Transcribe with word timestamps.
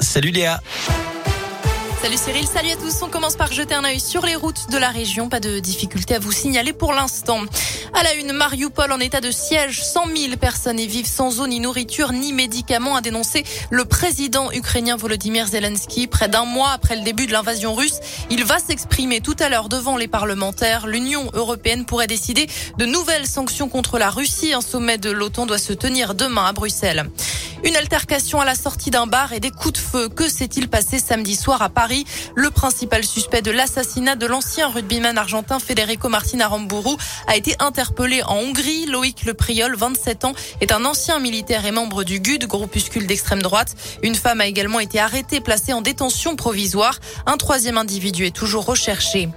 Salut 0.00 0.30
Léa. 0.30 0.62
Salut 2.00 2.16
Cyril, 2.16 2.46
salut 2.46 2.70
à 2.70 2.76
tous. 2.76 3.02
On 3.02 3.10
commence 3.10 3.36
par 3.36 3.52
jeter 3.52 3.74
un 3.74 3.84
œil 3.84 4.00
sur 4.00 4.24
les 4.24 4.34
routes 4.34 4.70
de 4.70 4.78
la 4.78 4.88
région. 4.88 5.28
Pas 5.28 5.40
de 5.40 5.58
difficulté 5.58 6.14
à 6.14 6.18
vous 6.18 6.32
signaler 6.32 6.72
pour 6.72 6.94
l'instant. 6.94 7.38
À 7.92 8.02
la 8.02 8.14
une, 8.14 8.32
Mariupol 8.32 8.90
en 8.90 8.98
état 8.98 9.20
de 9.20 9.30
siège. 9.30 9.84
100 9.84 10.06
000 10.16 10.36
personnes 10.38 10.80
y 10.80 10.86
vivent 10.86 11.06
sans 11.06 11.42
eau, 11.42 11.46
ni 11.46 11.60
nourriture, 11.60 12.12
ni 12.12 12.32
médicaments, 12.32 12.96
a 12.96 13.02
dénoncé 13.02 13.44
le 13.68 13.84
président 13.84 14.50
ukrainien 14.52 14.96
Volodymyr 14.96 15.46
Zelensky. 15.46 16.06
Près 16.06 16.28
d'un 16.28 16.46
mois 16.46 16.70
après 16.70 16.96
le 16.96 17.02
début 17.02 17.26
de 17.26 17.32
l'invasion 17.32 17.74
russe, 17.74 18.00
il 18.30 18.44
va 18.44 18.58
s'exprimer 18.58 19.20
tout 19.20 19.36
à 19.38 19.50
l'heure 19.50 19.68
devant 19.68 19.98
les 19.98 20.08
parlementaires. 20.08 20.86
L'Union 20.86 21.30
européenne 21.34 21.84
pourrait 21.84 22.06
décider 22.06 22.46
de 22.78 22.86
nouvelles 22.86 23.26
sanctions 23.26 23.68
contre 23.68 23.98
la 23.98 24.08
Russie. 24.08 24.54
Un 24.54 24.62
sommet 24.62 24.96
de 24.96 25.10
l'OTAN 25.10 25.44
doit 25.44 25.58
se 25.58 25.74
tenir 25.74 26.14
demain 26.14 26.46
à 26.46 26.54
Bruxelles. 26.54 27.10
Une 27.64 27.76
altercation 27.76 28.40
à 28.40 28.44
la 28.44 28.56
sortie 28.56 28.90
d'un 28.90 29.06
bar 29.06 29.32
et 29.32 29.38
des 29.38 29.52
coups 29.52 29.74
de 29.74 29.78
feu. 29.78 30.08
Que 30.08 30.28
s'est-il 30.28 30.68
passé 30.68 30.98
samedi 30.98 31.36
soir 31.36 31.62
à 31.62 31.68
Paris? 31.68 32.04
Le 32.34 32.50
principal 32.50 33.04
suspect 33.04 33.40
de 33.40 33.52
l'assassinat 33.52 34.16
de 34.16 34.26
l'ancien 34.26 34.68
rugbyman 34.68 35.16
argentin 35.16 35.60
Federico 35.60 36.08
Martin 36.08 36.40
Aramburu 36.40 36.96
a 37.28 37.36
été 37.36 37.54
interpellé 37.60 38.24
en 38.24 38.34
Hongrie. 38.34 38.86
Loïc 38.86 39.24
Le 39.26 39.34
Priol, 39.34 39.76
27 39.76 40.24
ans, 40.24 40.32
est 40.60 40.72
un 40.72 40.84
ancien 40.84 41.20
militaire 41.20 41.64
et 41.64 41.70
membre 41.70 42.02
du 42.02 42.18
GUD, 42.18 42.46
groupuscule 42.46 43.06
d'extrême 43.06 43.42
droite. 43.42 43.76
Une 44.02 44.16
femme 44.16 44.40
a 44.40 44.46
également 44.46 44.80
été 44.80 44.98
arrêtée, 44.98 45.40
placée 45.40 45.72
en 45.72 45.82
détention 45.82 46.34
provisoire. 46.34 46.98
Un 47.26 47.36
troisième 47.36 47.78
individu 47.78 48.26
est 48.26 48.34
toujours 48.34 48.64
recherché. 48.64 49.28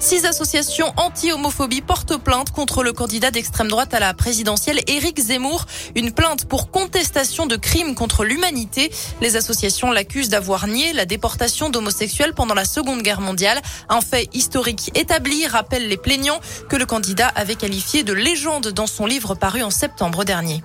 Six 0.00 0.24
associations 0.24 0.92
anti-homophobie 0.96 1.80
portent 1.80 2.16
plainte 2.16 2.50
contre 2.50 2.82
le 2.82 2.92
candidat 2.92 3.30
d'extrême 3.30 3.68
droite 3.68 3.94
à 3.94 4.00
la 4.00 4.14
présidentielle, 4.14 4.80
Éric 4.86 5.18
Zemmour. 5.18 5.66
Une 5.94 6.12
plainte 6.12 6.46
pour 6.46 6.70
contestation 6.70 7.46
de 7.46 7.56
crimes 7.74 7.96
contre 7.96 8.24
l'humanité. 8.24 8.92
Les 9.20 9.34
associations 9.34 9.90
l'accusent 9.90 10.28
d'avoir 10.28 10.68
nié 10.68 10.92
la 10.92 11.06
déportation 11.06 11.70
d'homosexuels 11.70 12.32
pendant 12.32 12.54
la 12.54 12.64
Seconde 12.64 13.02
Guerre 13.02 13.20
mondiale. 13.20 13.60
Un 13.88 14.00
fait 14.00 14.28
historique 14.32 14.92
établi, 14.94 15.48
rappelle 15.48 15.88
les 15.88 15.96
plaignants, 15.96 16.38
que 16.68 16.76
le 16.76 16.86
candidat 16.86 17.26
avait 17.34 17.56
qualifié 17.56 18.04
de 18.04 18.12
légende 18.12 18.68
dans 18.68 18.86
son 18.86 19.06
livre 19.06 19.34
paru 19.34 19.64
en 19.64 19.70
septembre 19.70 20.22
dernier. 20.22 20.62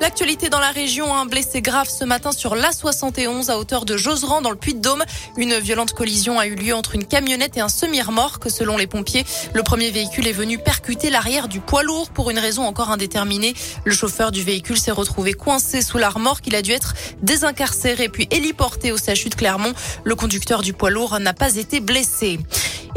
L'actualité 0.00 0.48
dans 0.48 0.60
la 0.60 0.70
région, 0.70 1.12
un 1.12 1.26
blessé 1.26 1.60
grave 1.60 1.88
ce 1.88 2.04
matin 2.04 2.30
sur 2.30 2.54
l'A71 2.54 3.50
à 3.50 3.58
hauteur 3.58 3.84
de 3.84 3.96
Joseran 3.96 4.40
dans 4.40 4.50
le 4.50 4.56
Puy-de-Dôme. 4.56 5.02
Une 5.36 5.58
violente 5.58 5.92
collision 5.92 6.38
a 6.38 6.46
eu 6.46 6.54
lieu 6.54 6.72
entre 6.72 6.94
une 6.94 7.04
camionnette 7.04 7.56
et 7.56 7.60
un 7.60 7.68
semi-remorque. 7.68 8.48
Selon 8.48 8.76
les 8.76 8.86
pompiers, 8.86 9.24
le 9.54 9.62
premier 9.64 9.90
véhicule 9.90 10.28
est 10.28 10.32
venu 10.32 10.56
percuter 10.58 11.10
l'arrière 11.10 11.48
du 11.48 11.58
poids 11.58 11.82
lourd 11.82 12.10
pour 12.10 12.30
une 12.30 12.38
raison 12.38 12.62
encore 12.62 12.92
indéterminée. 12.92 13.54
Le 13.84 13.92
chauffeur 13.92 14.30
du 14.30 14.44
véhicule 14.44 14.78
s'est 14.78 14.92
retrouvé 14.92 15.32
coincé 15.32 15.82
sous 15.82 15.98
la 15.98 16.10
remorque. 16.10 16.46
Il 16.46 16.54
a 16.54 16.62
dû 16.62 16.70
être 16.70 16.94
désincarcéré 17.22 18.08
puis 18.08 18.28
héliporté 18.30 18.92
au 18.92 18.98
CHU 18.98 19.30
de 19.30 19.34
Clermont. 19.34 19.74
Le 20.04 20.14
conducteur 20.14 20.62
du 20.62 20.74
poids 20.74 20.90
lourd 20.90 21.18
n'a 21.18 21.34
pas 21.34 21.56
été 21.56 21.80
blessé. 21.80 22.38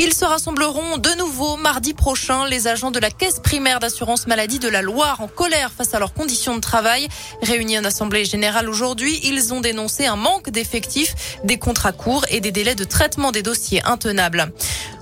Ils 0.03 0.16
se 0.16 0.25
rassembleront 0.25 0.97
de 0.97 1.16
nouveau 1.19 1.57
mardi 1.57 1.94
prochain. 1.94 2.47
Les 2.47 2.67
agents 2.67 2.89
de 2.89 2.97
la 2.97 3.11
caisse 3.11 3.39
primaire 3.39 3.80
d'assurance 3.80 4.25
maladie 4.25 4.57
de 4.57 4.67
la 4.67 4.81
Loire 4.81 5.21
en 5.21 5.27
colère 5.27 5.71
face 5.71 5.94
à 5.94 5.99
leurs 5.99 6.16
conditions 6.16 6.55
de 6.55 6.59
travail. 6.59 7.07
Réunis 7.44 7.77
en 7.77 7.85
assemblée 7.85 8.25
générale 8.25 8.67
aujourd'hui, 8.67 9.19
ils 9.23 9.53
ont 9.53 9.61
dénoncé 9.61 10.07
un 10.07 10.16
manque 10.16 10.49
d'effectifs, 10.49 11.38
des 11.44 11.59
contrats 11.59 11.91
courts 11.91 12.25
et 12.31 12.39
des 12.39 12.52
délais 12.52 12.73
de 12.73 12.83
traitement 12.83 13.31
des 13.31 13.44
dossiers 13.44 13.83
intenables. 13.85 14.52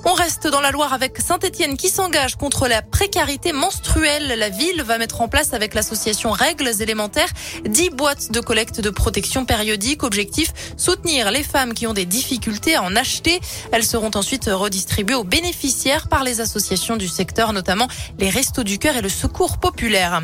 On 0.05 0.13
reste 0.13 0.47
dans 0.47 0.61
la 0.61 0.71
Loire 0.71 0.93
avec 0.93 1.17
Saint-Etienne 1.17 1.75
qui 1.75 1.89
s'engage 1.89 2.35
contre 2.35 2.67
la 2.67 2.81
précarité 2.81 3.51
menstruelle. 3.51 4.27
La 4.39 4.49
ville 4.49 4.81
va 4.81 4.97
mettre 4.97 5.21
en 5.21 5.27
place 5.27 5.53
avec 5.53 5.73
l'association 5.73 6.31
Règles 6.31 6.81
élémentaires 6.81 7.29
10 7.65 7.89
boîtes 7.91 8.31
de 8.31 8.39
collecte 8.39 8.79
de 8.79 8.89
protection 8.89 9.45
périodique. 9.45 10.03
Objectif, 10.03 10.53
soutenir 10.77 11.31
les 11.31 11.43
femmes 11.43 11.73
qui 11.73 11.85
ont 11.85 11.93
des 11.93 12.05
difficultés 12.05 12.75
à 12.75 12.83
en 12.83 12.95
acheter. 12.95 13.39
Elles 13.71 13.83
seront 13.83 14.11
ensuite 14.15 14.49
redistribuées 14.51 15.15
aux 15.15 15.23
bénéficiaires 15.23 16.07
par 16.07 16.23
les 16.23 16.39
associations 16.39 16.95
du 16.95 17.07
secteur, 17.07 17.51
notamment 17.51 17.87
les 18.17 18.29
Restos 18.29 18.63
du 18.63 18.79
Cœur 18.79 18.95
et 18.95 19.01
le 19.01 19.09
Secours 19.09 19.57
Populaire. 19.57 20.21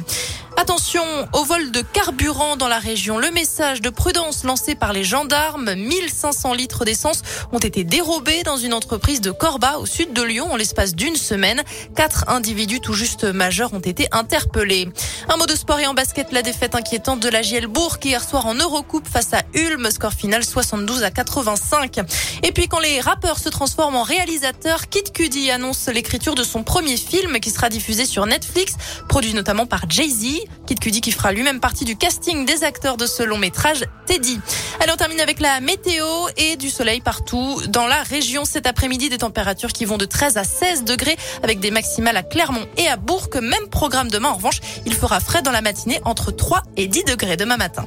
Attention 0.57 1.03
au 1.33 1.43
vol 1.43 1.71
de 1.71 1.81
carburant 1.81 2.55
dans 2.55 2.69
la 2.69 2.79
région. 2.79 3.17
Le 3.17 3.29
message 3.29 3.81
de 3.81 3.89
prudence 3.89 4.45
lancé 4.45 4.73
par 4.73 4.93
les 4.93 5.03
gendarmes, 5.03 5.75
1500 5.75 6.53
litres 6.53 6.85
d'essence 6.85 7.23
ont 7.51 7.59
été 7.59 7.83
dérobés 7.83 8.43
dans 8.43 8.55
une 8.55 8.73
entreprise 8.73 9.19
de 9.19 9.31
Corba 9.31 9.79
au 9.79 9.85
sud 9.85 10.13
de 10.13 10.21
Lyon 10.23 10.49
en 10.49 10.55
l'espace 10.55 10.95
d'une 10.95 11.17
semaine. 11.17 11.61
Quatre 11.95 12.29
individus 12.29 12.79
tout 12.79 12.93
juste 12.93 13.25
majeurs 13.25 13.73
ont 13.73 13.79
été 13.79 14.07
interpellés. 14.13 14.87
Un 15.27 15.35
mot 15.35 15.45
de 15.45 15.55
sport 15.55 15.79
et 15.79 15.87
en 15.87 15.93
basket, 15.93 16.31
la 16.31 16.41
défaite 16.41 16.73
inquiétante 16.73 17.19
de 17.19 17.29
la 17.29 17.41
Gielbourg 17.41 17.97
hier 18.01 18.23
soir 18.23 18.45
en 18.45 18.53
Eurocoupe 18.55 19.09
face 19.09 19.33
à 19.33 19.41
Ulm, 19.55 19.91
score 19.91 20.13
final 20.13 20.45
72 20.45 21.03
à 21.03 21.11
85. 21.11 21.99
Et 22.43 22.53
puis 22.53 22.69
quand 22.69 22.79
les 22.79 23.01
rappeurs 23.01 23.39
se 23.39 23.49
transforment 23.49 23.97
en 23.97 24.03
réalisateurs, 24.03 24.87
Kid 24.87 25.11
Cudi 25.11 25.51
annonce 25.51 25.89
l'écriture 25.89 26.35
de 26.35 26.43
son 26.43 26.63
premier 26.63 26.95
film 26.95 27.41
qui 27.41 27.49
sera 27.49 27.67
diffusé 27.67 28.05
sur 28.05 28.25
Netflix, 28.25 28.75
produit 29.09 29.33
notamment 29.33 29.65
par 29.65 29.89
Jay-Z. 29.89 30.44
Kid 30.67 30.79
Cudi 30.79 31.01
qui 31.01 31.11
fera 31.11 31.31
lui-même 31.31 31.59
partie 31.59 31.85
du 31.85 31.95
casting 31.95 32.45
des 32.45 32.63
acteurs 32.63 32.97
de 32.97 33.05
ce 33.05 33.23
long 33.23 33.37
métrage 33.37 33.85
Teddy. 34.05 34.39
Allez, 34.79 34.91
on 34.93 34.97
termine 34.97 35.19
avec 35.19 35.39
la 35.39 35.59
météo 35.59 36.05
et 36.37 36.55
du 36.55 36.69
soleil 36.69 37.01
partout 37.01 37.61
dans 37.67 37.87
la 37.87 38.03
région 38.03 38.45
cet 38.45 38.67
après-midi. 38.67 39.09
Des 39.09 39.19
températures 39.19 39.73
qui 39.73 39.85
vont 39.85 39.97
de 39.97 40.05
13 40.05 40.37
à 40.37 40.43
16 40.43 40.83
degrés 40.83 41.17
avec 41.43 41.59
des 41.59 41.71
maximales 41.71 42.17
à 42.17 42.23
Clermont 42.23 42.65
et 42.77 42.87
à 42.87 42.97
Bourg. 42.97 43.29
Même 43.41 43.67
programme 43.69 44.09
demain. 44.09 44.29
En 44.29 44.35
revanche, 44.35 44.61
il 44.85 44.93
fera 44.93 45.19
frais 45.19 45.41
dans 45.41 45.51
la 45.51 45.61
matinée 45.61 45.99
entre 46.05 46.31
3 46.31 46.63
et 46.77 46.87
10 46.87 47.03
degrés 47.05 47.37
demain 47.37 47.57
matin. 47.57 47.85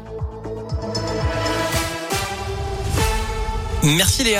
Merci 3.82 4.25
Léa. 4.25 4.36